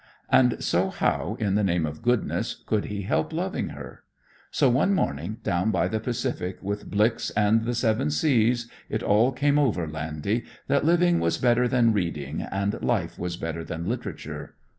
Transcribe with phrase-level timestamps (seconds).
[0.31, 4.01] And so how, in the name of goodness, could he help loving her?
[4.49, 9.31] So one morning down by the Pacific, with "Blix" and "The Seven Seas," it all
[9.31, 14.55] came over "Landy," that "living was better than reading and life was better than literature."